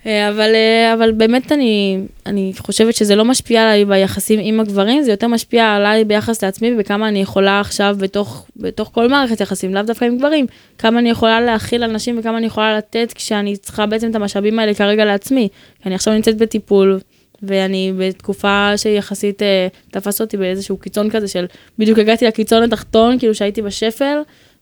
[0.06, 5.04] אה, אבל, אה, אבל באמת אני, אני חושבת שזה לא משפיע עליי ביחסים עם הגברים,
[5.04, 9.74] זה יותר משפיע עליי ביחס לעצמי ובכמה אני יכולה עכשיו בתוך, בתוך כל מערכת יחסים,
[9.74, 10.46] לאו דווקא עם גברים,
[10.78, 14.74] כמה אני יכולה להכיל אנשים וכמה אני יכולה לתת כשאני צריכה בעצם את המשאבים האלה
[14.74, 15.48] כרגע לעצמי.
[15.86, 17.00] אני עכשיו נמצאת בטיפול,
[17.44, 21.46] ואני בתקופה שיחסית אה, תפס אותי באיזשהו קיצון כזה של,
[21.80, 24.18] בדיוק הגעתי לקיצון התחתון, כאילו שהייתי בשפל,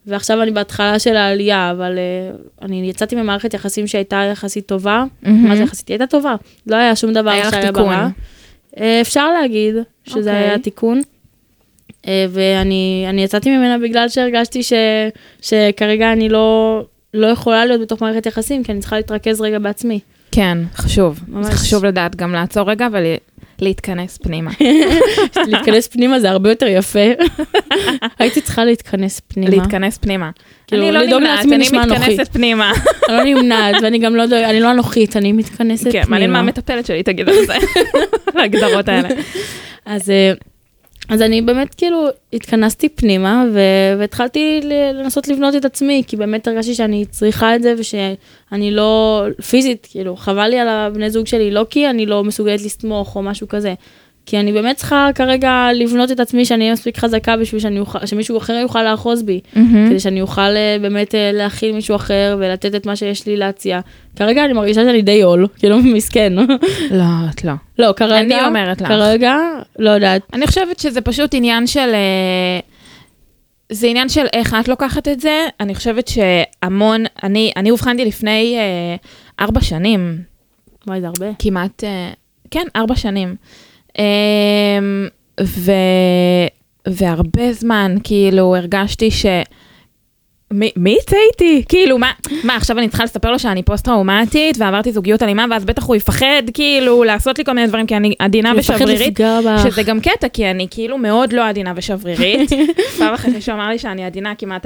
[0.07, 5.03] ועכשיו אני בהתחלה של העלייה, אבל uh, אני יצאתי ממערכת יחסים שהייתה יחסית טובה.
[5.21, 5.88] מה זה יחסית?
[5.88, 6.35] היא הייתה טובה.
[6.67, 7.85] לא היה שום דבר היה שהיה תיקון.
[7.85, 8.07] ברע.
[8.75, 10.43] Uh, אפשר להגיד שזה אוקיי.
[10.43, 11.01] היה תיקון.
[12.03, 14.73] Uh, ואני אני יצאתי ממנה בגלל שהרגשתי ש,
[15.41, 16.81] שכרגע אני לא,
[17.13, 19.99] לא יכולה להיות בתוך מערכת יחסים, כי אני צריכה להתרכז רגע בעצמי.
[20.31, 21.19] כן, חשוב.
[21.27, 21.45] ממש.
[21.45, 22.88] זה חשוב לדעת גם לעצור רגע
[23.62, 24.52] ולהתכנס פנימה.
[25.48, 27.00] להתכנס פנימה זה הרבה יותר יפה.
[28.19, 29.50] הייתי צריכה להתכנס פנימה.
[29.50, 30.30] להתכנס פנימה.
[30.67, 31.69] כאילו, אני לא נמנעת, אני.
[31.72, 32.72] מתכנסת פנימה.
[33.10, 36.08] אני לא נמנעת, ואני גם לא דואגת, אני לא אנוכית, אני מתכנסת כן, פנימה.
[36.10, 37.54] מעניין מה המטפלת שלי תגיד על זה,
[38.36, 39.10] להגדרות האלה.
[39.86, 40.34] אז, אה,
[41.10, 44.62] אז אני באמת כאילו התכנסתי פנימה ו- והתחלתי
[44.93, 50.15] לנסות לבנות את עצמי, כי באמת הרגשתי שאני צריכה את זה ושאני לא, פיזית, כאילו,
[50.15, 53.74] חבל לי על הבני זוג שלי, לא כי אני לא מסוגלת לסמוך או משהו כזה.
[54.25, 58.05] כי אני באמת צריכה כרגע לבנות את עצמי שאני אהיה מספיק חזקה בשביל שאני אוכל,
[58.05, 59.39] שמישהו אחר יוכל לאחוז בי.
[59.88, 63.79] כדי שאני אוכל אה, באמת אה, להכיל מישהו אחר ולתת את מה שיש לי להציע.
[64.15, 66.34] כרגע אני מרגישה שאני די עול, כאילו מסכן.
[66.91, 67.53] לא, את לא.
[67.79, 68.88] לא, כרגע, אני אומרת לך.
[68.88, 69.36] כרגע,
[69.79, 70.21] לא יודעת.
[70.34, 71.89] אני חושבת שזה פשוט עניין של...
[71.93, 72.60] אה,
[73.71, 75.45] זה עניין של איך את לוקחת את זה.
[75.60, 78.95] אני חושבת שהמון, אני, אני אובחנתי לפני אה,
[79.45, 80.17] ארבע שנים,
[80.88, 81.27] וואי, זה הרבה.
[81.39, 82.12] כמעט, אה,
[82.51, 83.36] כן, ארבע שנים.
[83.99, 84.04] אה,
[85.41, 85.71] ו,
[86.88, 89.25] והרבה זמן, כאילו, הרגשתי ש...
[90.54, 91.63] מי, מי יצא איתי?
[91.69, 92.12] כאילו, מה,
[92.43, 96.43] מה, עכשיו אני צריכה לספר לו שאני פוסט-טראומטית ועברתי זוגיות אלימה, ואז בטח הוא יפחד,
[96.54, 99.19] כאילו, לעשות לי כל מיני דברים, כי אני עדינה ושברירית.
[99.63, 102.49] שזה גם קטע, כי אני כאילו מאוד לא עדינה ושברירית.
[102.97, 104.65] פעם אחת מישהו אמר לי שאני עדינה, כמעט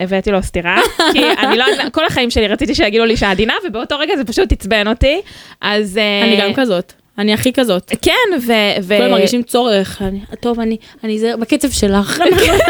[0.00, 0.80] הבאתי לו סטירה.
[1.12, 4.88] כי אני לא כל החיים שלי רציתי שיגידו לי שעדינה, ובאותו רגע זה פשוט עצבן
[4.88, 5.20] אותי.
[5.60, 5.98] אז...
[5.98, 6.92] אה, אני גם כזאת.
[7.18, 7.92] אני הכי כזאת.
[8.02, 8.12] כן,
[8.46, 8.52] ו...
[8.82, 10.02] ו- כולם מרגישים צורך.
[10.02, 12.18] אני- טוב, אני, אני זה, בקצב שלך.
[12.26, 12.62] בדיוק,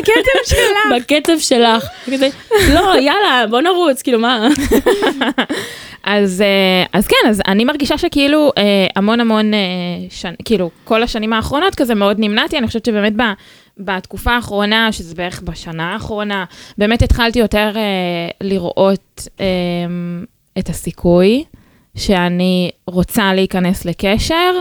[0.00, 0.96] בקצב שלה.
[0.96, 1.86] בקצב שלך.
[2.06, 2.28] כזה,
[2.74, 4.48] לא, יאללה, בוא נרוץ, כאילו, מה?
[6.04, 8.62] אז, אה, אז כן, אז אני מרגישה שכאילו אה,
[8.96, 9.58] המון המון, אה,
[10.10, 13.22] שנ, כאילו כל השנים האחרונות כזה מאוד נמנעתי, אני חושבת שבאמת ב,
[13.78, 16.44] בתקופה האחרונה, שזה בערך בשנה האחרונה,
[16.78, 17.82] באמת התחלתי יותר אה,
[18.40, 19.46] לראות אה,
[20.58, 21.44] את הסיכוי
[22.00, 24.52] שאני רוצה להיכנס לקשר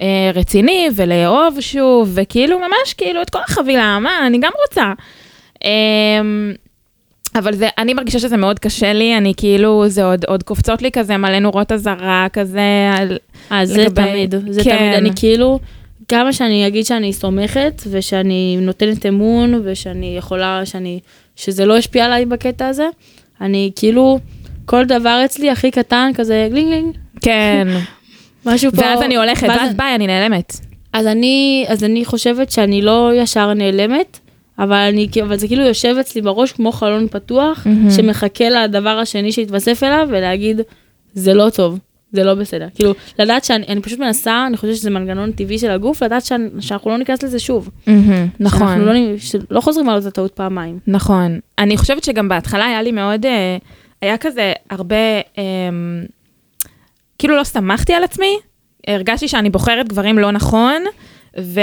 [0.00, 4.92] אה, רציני ולאהוב שוב, וכאילו ממש כאילו את כל החבילה, מה, אני גם רוצה.
[5.64, 5.70] אה,
[7.34, 10.90] אבל זה, אני מרגישה שזה מאוד קשה לי, אני כאילו, זה עוד, עוד קופצות לי
[10.92, 12.60] כזה מלא נורות אזהרה כזה.
[12.98, 13.18] על,
[13.50, 14.76] אז זה לגבי- תמיד, זה כן.
[14.78, 15.58] תמיד, אני כאילו,
[16.08, 21.00] כמה שאני אגיד שאני סומכת, ושאני נותנת אמון, ושאני יכולה, שאני,
[21.36, 22.88] שזה לא ישפיע עליי בקטע הזה,
[23.40, 24.18] אני כאילו,
[24.66, 27.68] כל דבר אצלי הכי קטן, כזה גלינג גלינג, כן.
[28.46, 28.82] משהו פה.
[28.82, 30.52] ואז אני הולכת, ואז- ביי, אני נעלמת.
[30.92, 34.18] אז אני, אז אני חושבת שאני לא ישר נעלמת,
[34.58, 37.90] אבל, אני, אבל זה כאילו יושב אצלי בראש כמו חלון פתוח, מהמם.
[37.90, 40.60] שמחכה לדבר השני שהתווסף אליו, ולהגיד,
[41.14, 41.78] זה לא טוב.
[42.12, 42.66] זה לא בסדר.
[42.74, 46.48] כאילו, לדעת שאני אני פשוט מנסה, אני חושבת שזה מנגנון טבעי של הגוף, לדעת שאני,
[46.60, 47.70] שאנחנו לא ניכנס לזה שוב.
[47.86, 48.58] מהמם, נכון.
[48.68, 50.78] שאנחנו לא, שלא חוזרים על אותה טעות פעמיים.
[50.86, 51.38] נכון.
[51.58, 53.56] אני חושבת שגם בהתחלה היה לי מאוד, אה,
[54.02, 54.96] היה כזה הרבה,
[55.38, 55.42] אה,
[57.18, 58.36] כאילו לא סמכתי על עצמי,
[58.86, 60.84] הרגשתי שאני בוחרת גברים לא נכון,
[61.40, 61.60] ו,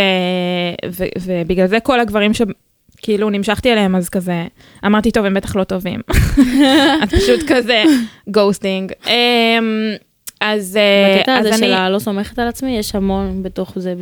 [0.90, 4.46] ו, ובגלל זה כל הגברים שכאילו נמשכתי אליהם, אז כזה,
[4.86, 6.00] אמרתי, טוב, הם בטח לא טובים.
[7.02, 7.84] אז פשוט כזה,
[8.30, 8.92] ghosting.
[10.42, 13.96] אז, אה, בקטע אז הזה של אני, הלא סומכת על עצמי, יש המון בתוך זה,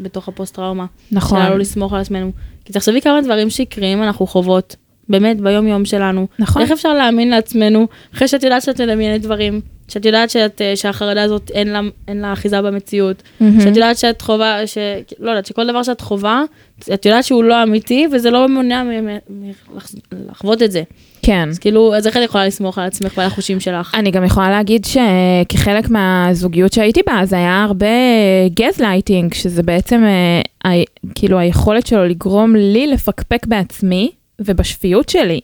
[0.00, 0.86] בתוך הפוסט-טראומה.
[1.12, 2.32] נכון, של הלא לסמוך על עצמנו.
[2.64, 4.76] כי תחשבי כמה דברים שקריים אנחנו חוות,
[5.08, 6.26] באמת, ביום-יום שלנו.
[6.38, 6.62] נכון.
[6.62, 11.22] איך אפשר להאמין לעצמנו, אחרי שאת יודעת שאת מדמיינת דברים, שאת יודעת שאת, אה, שהחרדה
[11.22, 13.60] הזאת אין לה, אין לה אחיזה במציאות, מהמם.
[13.60, 14.78] שאת יודעת שאת חווה, ש...
[15.20, 16.42] לא יודעת, שכל דבר שאת חווה,
[16.94, 19.90] את יודעת שהוא לא אמיתי, וזה לא מונע מ- מ- מ- לח-
[20.30, 20.82] לחוות את זה.
[21.22, 21.48] כן.
[21.50, 23.94] אז כאילו, אז איך את יכולה לסמוך על עצמך ועל החושים שלך?
[23.94, 27.86] אני גם יכולה להגיד שכחלק מהזוגיות שהייתי בה, זה היה הרבה
[28.54, 30.04] גז לייטינג, שזה בעצם
[30.66, 30.72] אה,
[31.14, 35.40] כאילו היכולת שלו לגרום לי לפקפק בעצמי ובשפיות שלי.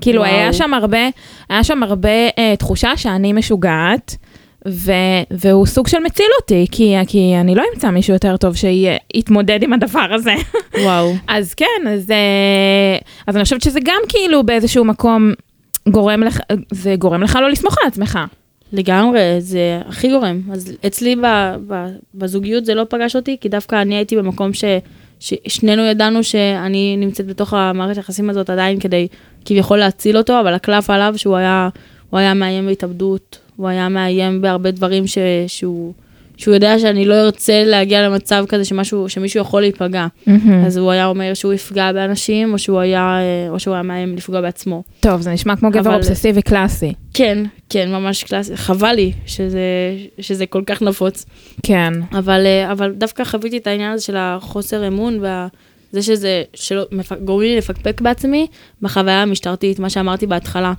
[0.00, 0.32] כאילו וואו.
[0.32, 1.08] היה שם הרבה,
[1.48, 4.16] היה שם הרבה אה, תחושה שאני משוגעת,
[4.68, 4.92] ו,
[5.30, 9.72] והוא סוג של מציל אותי, כי, כי אני לא אמצא מישהו יותר טוב שיתמודד עם
[9.72, 10.34] הדבר הזה.
[10.80, 11.14] וואו.
[11.28, 15.32] אז כן, אז, אה, אז אני חושבת שזה גם כאילו באיזשהו מקום
[15.88, 18.18] גורם לך, זה גורם לך לא לסמוך על עצמך.
[18.72, 20.40] לגמרי, זה הכי גורם.
[20.52, 24.64] אז אצלי ב, ב, בזוגיות זה לא פגש אותי, כי דווקא אני הייתי במקום ש,
[25.24, 29.08] ששנינו ידענו שאני נמצאת בתוך המערכת היחסים הזאת עדיין כדי
[29.44, 31.68] כביכול להציל אותו, אבל הקלף עליו שהוא היה,
[32.10, 35.92] הוא היה מאיים בהתאבדות, הוא היה מאיים בהרבה דברים ש, שהוא,
[36.36, 40.06] שהוא יודע שאני לא ארצה להגיע למצב כזה שמשהו, שמישהו יכול להיפגע.
[40.66, 44.16] אז הוא היה אומר שהוא יפגע באנשים, או שהוא היה, אה, או שהוא היה מאיים
[44.16, 44.82] לפגוע בעצמו.
[45.00, 46.92] טוב, זה נשמע כמו גבר אבל- אובססיבי קלאסי.
[47.14, 47.38] כן,
[47.70, 48.56] כן, ממש קלאסי.
[48.56, 49.58] חבל לי שזה,
[50.20, 51.24] שזה כל כך נפוץ.
[51.62, 51.92] כן.
[52.18, 56.82] אבל, אה, אבל דווקא חוויתי את העניין הזה של החוסר אמון, וזה שזה, שלא,
[57.24, 58.46] גורמים לי לפקפק בעצמי,
[58.82, 60.72] בחוויה המשטרתית, מה שאמרתי בהתחלה.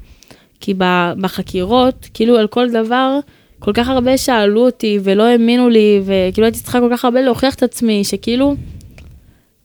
[0.60, 0.74] כי
[1.22, 3.20] בחקירות, כאילו על כל דבר,
[3.66, 7.56] כל כך הרבה שאלו אותי ולא האמינו לי, וכאילו הייתי צריכה כל כך הרבה להוכיח
[7.56, 8.56] את עצמי, שכאילו,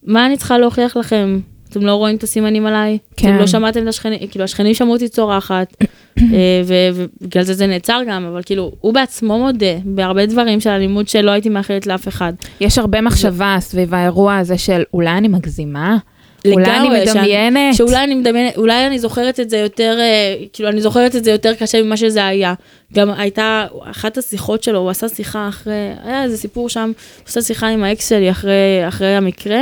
[0.03, 1.39] מה אני צריכה להוכיח לכם?
[1.69, 2.97] אתם לא רואים את הסימנים עליי?
[3.17, 3.29] כן.
[3.29, 5.75] אתם לא שמעתם את השכנים, כאילו השכנים שמעו אותי צורחת,
[6.19, 6.25] אה,
[6.65, 11.31] ובגלל זה זה נעצר גם, אבל כאילו, הוא בעצמו מודה בהרבה דברים של אלימות שלא
[11.31, 12.33] הייתי מאחלת לאף אחד.
[12.61, 15.97] יש הרבה מחשבה סביב האירוע הזה של אולי אני מגזימה?
[16.45, 17.75] אולי אני מדמיינת?
[17.75, 21.31] שאולי אני מדמיינת, אולי אני זוכרת את זה יותר, אה, כאילו אני זוכרת את זה
[21.31, 22.53] יותר קשה ממה שזה היה.
[22.93, 27.41] גם הייתה, אחת השיחות שלו, הוא עשה שיחה אחרי, היה איזה סיפור שם, הוא עשה
[27.41, 29.61] שיחה עם האקס שלי אחרי, אחרי המקרה,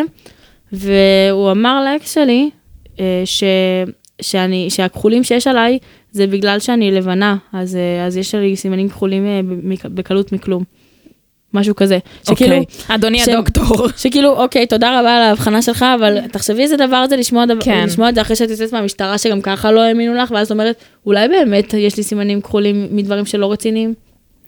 [0.72, 2.50] והוא אמר לאקס שלי,
[3.00, 3.44] אה, ש,
[4.22, 5.80] שאני, שהכחולים שיש עליי,
[6.12, 9.26] זה בגלל שאני לבנה, אז, אה, אז יש לי סימנים כחולים
[9.84, 10.79] בקלות מכלום.
[11.54, 11.98] משהו כזה.
[12.30, 12.96] שכאילו, אוקיי.
[12.96, 13.88] אדוני ש- הדוקטור.
[14.02, 17.84] שכאילו, אוקיי, תודה רבה על ההבחנה שלך, אבל תחשבי איזה דבר זה לשמוע, דבר, כן.
[17.88, 21.28] לשמוע את זה אחרי שאת יוצאת מהמשטרה, שגם ככה לא האמינו לך, ואז אומרת, אולי
[21.28, 23.94] באמת יש לי סימנים כחולים מדברים שלא רציניים.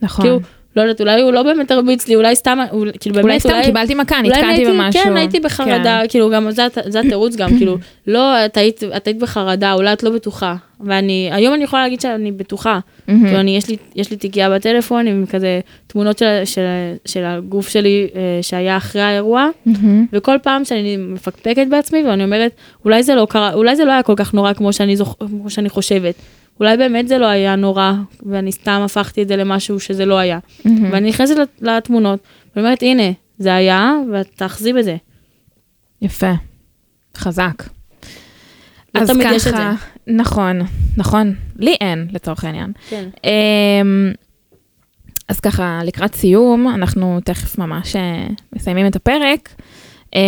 [0.02, 0.24] נכון.
[0.24, 0.40] כאילו,
[0.76, 3.60] לא יודעת, אולי הוא לא באמת הרביץ לי, אולי סתם, אולי- כאילו באמת, אולי סתם
[3.64, 5.02] קיבלתי מכה, אולי נתקעתי במשהו.
[5.04, 5.72] כן, הייתי בחרדה,
[6.08, 10.02] כאילו גם זה, זה התירוץ גם, כאילו, לא, את היית, את היית בחרדה, אולי את
[10.02, 10.54] לא בטוחה.
[10.80, 12.78] ואני, היום אני יכולה להגיד שאני בטוחה.
[13.24, 16.60] כאילו, אני, יש לי, יש לי תיקייה בטלפון עם כזה תמונות של, של,
[17.04, 19.48] של הגוף שלי אה, שהיה אחרי האירוע.
[20.12, 22.52] וכל פעם שאני מפקפקת בעצמי ואני אומרת,
[22.84, 25.16] אולי זה לא קרה, אולי זה לא היה כל כך נורא כמו שאני, זוכ...
[25.18, 26.14] כמו שאני חושבת.
[26.62, 27.92] אולי באמת זה לא היה נורא,
[28.26, 30.38] ואני סתם הפכתי את זה למשהו שזה לא היה.
[30.64, 30.92] מהמם.
[30.92, 32.20] ואני נכנסת לת- לתמונות,
[32.56, 33.02] ואני אומרת, הנה,
[33.38, 34.96] זה היה, ואת תאחזי בזה.
[36.02, 36.32] יפה.
[37.16, 37.62] חזק.
[38.94, 39.72] לא אז תמיד יש את ככה-
[40.06, 40.60] נכון,
[40.96, 41.34] נכון.
[41.56, 42.72] לי אין, לצורך העניין.
[42.88, 43.08] כן.
[43.24, 44.12] אמ,
[45.28, 49.54] אז ככה, לקראת סיום, אנחנו תכף ממש אה, מסיימים את הפרק,
[50.14, 50.20] אה,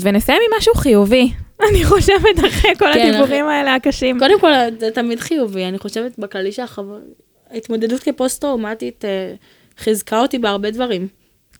[0.00, 1.32] ונסיים עם משהו חיובי.
[1.70, 4.18] אני חושבת אחרי כל כן, הדיבורים האלה הקשים.
[4.18, 9.34] קודם כל, זה תמיד חיובי, אני חושבת בכללי שההתמודדות כפוסט-טראומטית אה,
[9.78, 11.08] חיזקה אותי בהרבה דברים.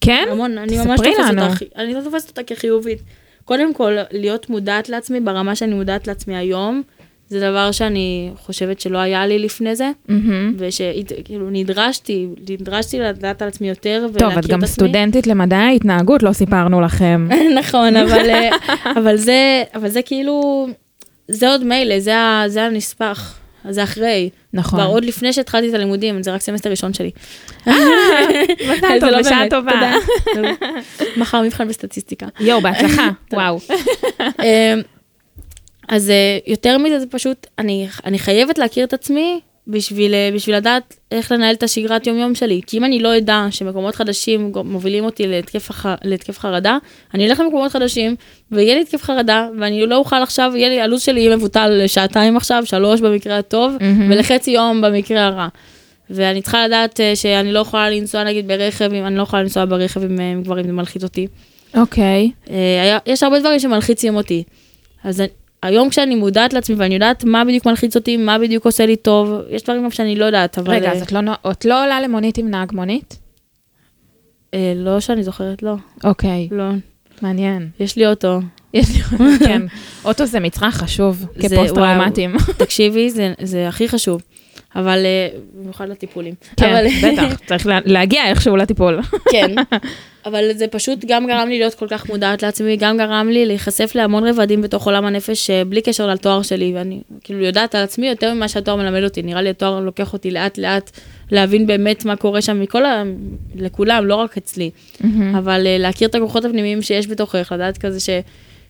[0.00, 0.28] כן?
[0.30, 1.20] המון, אני ממש תופסת.
[1.30, 2.98] אותה, אני לא תופסת אותה כחיובית.
[3.44, 6.82] קודם כל, להיות מודעת לעצמי ברמה שאני מודעת לעצמי היום,
[7.28, 10.54] זה דבר שאני חושבת שלא היה לי לפני זה, מהמם.
[10.58, 14.52] ושכאילו נדרשתי, נדרשתי לדעת על עצמי יותר ולהכיר טוב, את את עצמי.
[14.52, 17.28] גם סטודנטית למדעי ההתנהגות, לא סיפרנו לכם.
[17.60, 18.50] נכון, אבל, אה,
[18.96, 20.66] אבל, זה, אבל זה כאילו,
[21.28, 22.14] זה עוד מילא, זה,
[22.46, 23.38] זה הנספח,
[23.70, 24.30] זה אחרי.
[24.52, 24.80] נכון.
[24.80, 27.10] כבר עוד לפני שהתחלתי את הלימודים, זה רק סמסטר ראשון שלי.
[27.66, 27.74] מזל
[28.80, 29.72] זה טוב, לא בשעה טובה.
[30.34, 30.50] תודה.
[31.16, 32.26] מחר מבחן בסטטיסטיקה.
[32.40, 33.08] יואו, בהצלחה.
[33.32, 33.58] וואו.
[35.88, 40.56] אז אה, יותר מזה זה פשוט, אני, אני חייבת להכיר את עצמי בשביל, אה, בשביל
[40.56, 42.60] לדעת איך לנהל את השגרת יום יום שלי.
[42.66, 45.86] כי אם אני לא אדע שמקומות חדשים מובילים אותי להתקף, הח...
[46.04, 46.78] להתקף חרדה,
[47.14, 48.16] אני אלך למקומות חדשים
[48.52, 52.36] ויהיה לי התקף חרדה ואני לא אוכל עכשיו, יהיה לי, הלו"ז שלי יהיה מבוטל לשעתיים
[52.36, 54.10] עכשיו, שלוש במקרה הטוב, mm-hmm.
[54.10, 55.48] ולחצי יום במקרה הרע.
[56.10, 59.64] ואני צריכה לדעת אה, שאני לא יכולה לנסוע נגיד ברכב, אם אני לא יכולה לנסוע
[59.64, 61.26] ברכב עם, עם גברים, זה מלחיץ אותי.
[61.74, 62.30] אוקיי.
[62.46, 62.50] Okay.
[63.06, 64.42] יש הרבה דברים שמלחיצים אותי.
[65.04, 65.22] אז
[65.64, 69.32] היום כשאני מודעת לעצמי ואני יודעת מה בדיוק מלחיץ אותי, מה בדיוק עושה לי טוב,
[69.50, 70.74] יש דברים שאני לא יודעת, אבל...
[70.74, 73.18] רגע, אז את לא, את לא עולה למונית עם נהג מונית?
[74.54, 75.74] אה, לא שאני זוכרת, לא.
[76.04, 76.48] אוקיי.
[76.50, 76.64] לא.
[77.22, 77.68] מעניין.
[77.80, 78.40] יש לי אוטו.
[78.74, 79.62] יש לי אוטו, כן.
[80.04, 82.36] אוטו זה מצרך חשוב כפוסט-טראומטיים.
[82.56, 84.22] תקשיבי, זה, זה הכי חשוב.
[84.76, 86.34] אבל אה, במיוחד לטיפולים.
[86.56, 87.12] כן, אבל...
[87.12, 89.00] בטח, צריך להגיע איכשהו לטיפול.
[89.30, 89.54] כן,
[90.26, 93.92] אבל זה פשוט גם גרם לי להיות כל כך מודעת לעצמי, גם גרם לי להיחשף
[93.94, 98.08] להמון רבדים בתוך עולם הנפש אה, בלי קשר לתואר שלי, ואני כאילו יודעת על עצמי
[98.08, 100.90] יותר ממה שהתואר מלמד אותי, נראה לי התואר לוקח אותי לאט לאט
[101.30, 103.02] להבין באמת מה קורה שם מכל ה...
[103.54, 105.04] לכולם, לא רק אצלי, mm-hmm.
[105.38, 108.10] אבל אה, להכיר את הכוחות הפנימיים שיש בתוכך, לדעת כזה ש...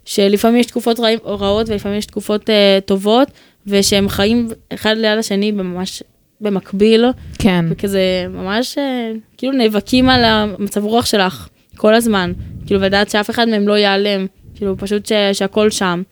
[0.05, 2.53] שלפעמים יש תקופות רעות ולפעמים יש תקופות uh,
[2.85, 3.29] טובות,
[3.67, 6.03] ושהם חיים אחד ליד השני ממש
[6.41, 7.05] במקביל.
[7.39, 7.65] כן.
[7.71, 12.33] וכזה ממש אה, כאילו נאבקים על המצב רוח שלך כל הזמן.
[12.67, 16.03] כאילו לדעת שאף אחד מהם לא ייעלם, כאילו פשוט ש, שהכל שם.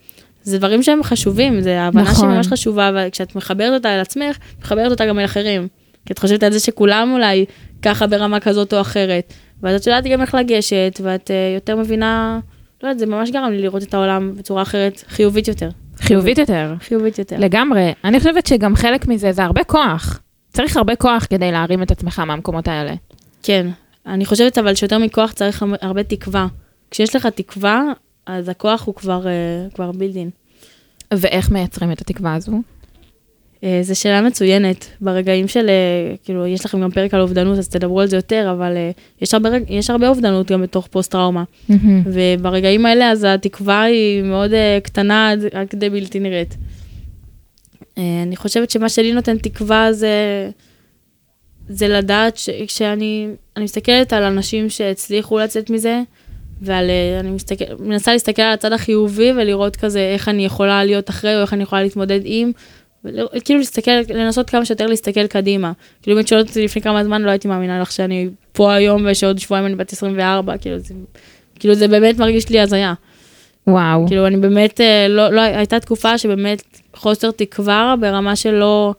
[0.42, 2.14] זה דברים שהם חשובים, זה הבנה נכון.
[2.14, 5.68] שממש חשובה, וכשאת מחברת אותה אל עצמך, מחברת אותה גם אל אחרים.
[6.06, 7.44] כי את חושבת על זה שכולם אולי
[7.82, 9.32] ככה ברמה כזאת או אחרת.
[9.62, 12.40] ואז את יודעת גם איך לגשת, ואת uh, יותר מבינה,
[12.82, 15.68] לא יודעת, זה ממש גרם לי לראות את העולם בצורה אחרת, חיובית יותר.
[16.02, 16.74] חיובית יותר.
[16.80, 17.36] חיובית יותר.
[17.38, 17.92] לגמרי.
[18.04, 20.20] אני חושבת שגם חלק מזה זה הרבה כוח.
[20.52, 22.94] צריך הרבה כוח כדי להרים את עצמך מהמקומות האלה.
[23.42, 23.66] כן.
[24.06, 26.46] אני חושבת אבל שיותר מכוח צריך הרבה תקווה.
[26.90, 27.82] כשיש לך תקווה,
[28.26, 30.30] אז הכוח הוא כבר, uh, כבר בילדין.
[31.14, 32.52] ואיך מייצרים את התקווה הזו?
[33.62, 34.86] Uh, זו שאלה מצוינת.
[35.00, 38.48] ברגעים של, uh, כאילו, יש לכם גם פרק על אובדנות, אז תדברו על זה יותר,
[38.56, 41.44] אבל uh, יש, הרבה, יש הרבה אובדנות גם בתוך פוסט-טראומה.
[41.70, 41.74] Mm-hmm.
[42.06, 44.50] וברגעים האלה, אז התקווה היא מאוד
[44.82, 46.56] קטנה עד, עד כדי בלתי נראית.
[47.96, 50.50] אני חושבת שמה שלי נותן תקווה זה,
[51.68, 56.02] זה לדעת ש, שאני מסתכלת על אנשים שהצליחו לצאת מזה,
[56.62, 61.40] ואני מסתכל, מנסה להסתכל על הצד החיובי ולראות כזה איך אני יכולה להיות אחרי, או
[61.40, 62.52] איך אני יכולה להתמודד עם.
[63.44, 65.72] כאילו להסתכל, לנסות כמה שיותר להסתכל קדימה.
[66.02, 69.06] כאילו אם את שואלת אותי לפני כמה זמן לא הייתי מאמינה לך שאני פה היום
[69.10, 70.94] ושעוד שבועיים אני בת 24, כאילו זה,
[71.58, 72.94] כאילו זה באמת מרגיש לי הזיה.
[73.66, 74.06] וואו.
[74.06, 76.62] כאילו אני באמת, אה, לא, לא, הייתה תקופה שבאמת
[76.94, 78.94] חוסר תקווה ברמה שלא,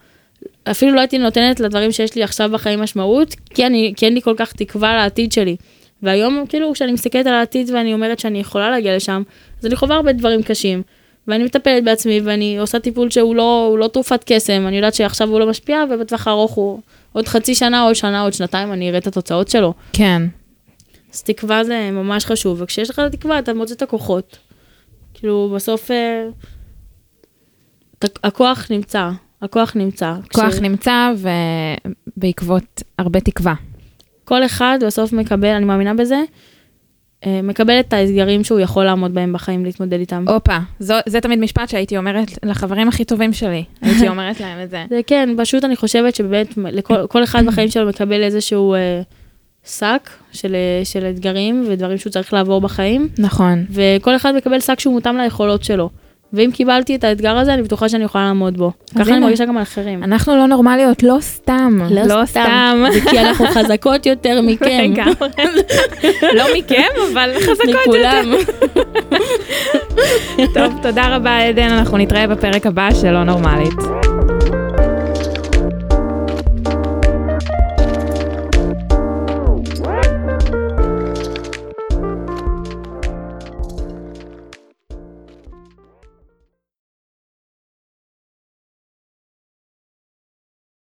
[0.72, 4.22] אפילו לא הייתי נותנת לדברים שיש לי עכשיו בחיים משמעות, כי, אני, כי אין לי
[4.22, 5.56] כל כך תקווה לעתיד שלי.
[6.04, 9.24] והיום כאילו כשאני מסתכלת על העתיד ואני אומרת שאני יכולה להגיע לשם,
[9.60, 10.82] אז אני חווה הרבה דברים קשים.
[11.28, 15.40] ואני מטפלת בעצמי ואני עושה טיפול שהוא לא, לא תרופת קסם, אני יודעת שעכשיו הוא
[15.40, 16.82] לא משפיע ובטווח הארוך הוא
[17.14, 19.74] עוד חצי שנה, עוד שנה, עוד שנתיים, אני אראה את התוצאות שלו.
[19.94, 20.22] כן.
[21.14, 24.38] אז תקווה זה ממש חשוב, וכשיש לך את התקווה אתה מוצא את הכוחות.
[25.14, 26.26] כאילו בסוף אה,
[28.24, 29.10] הכוח נמצא,
[29.42, 30.16] הכוח נמצא.
[30.24, 30.60] הכוח כש...
[30.60, 31.14] נמצא
[32.18, 33.54] ובעקבות הרבה תקווה.
[34.26, 36.22] כל אחד בסוף מקבל, אני מאמינה בזה,
[37.44, 40.26] מקבל את האתגרים שהוא יכול לעמוד בהם בחיים, להתמודד איתם.
[40.28, 44.86] הופה, זה תמיד משפט שהייתי אומרת לחברים הכי טובים שלי, הייתי אומרת להם את זה.
[44.90, 49.02] זה כן, פשוט אני חושבת שבאמת לכל אחד בחיים שלו מקבל איזשהו אה,
[49.66, 53.10] שק של, אה, של אתגרים ודברים שהוא צריך לעבור בחיים.
[53.18, 53.66] נכון.
[53.70, 55.90] וכל אחד מקבל שק שהוא מותאם ליכולות שלו.
[56.34, 58.72] ואם קיבלתי את האתגר הזה, אני בטוחה שאני יכולה לעמוד בו.
[59.00, 60.04] ככה אני מרגישה גם על אחרים.
[60.04, 61.80] אנחנו לא נורמליות, לא סתם.
[61.90, 62.84] לא, לא סתם.
[63.10, 64.94] כי אנחנו חזקות יותר מכם.
[66.38, 68.22] לא מכם, אבל חזקות יותר.
[70.54, 73.74] טוב, תודה רבה עדן, אנחנו נתראה בפרק הבא של לא נורמלית.